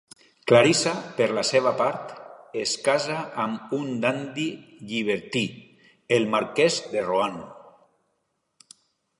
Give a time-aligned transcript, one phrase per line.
[0.51, 2.15] Clarissa, per la seva part,
[2.61, 4.47] es casa amb un dandi
[4.93, 5.45] llibertí,
[6.19, 7.39] el marquès de Rohan.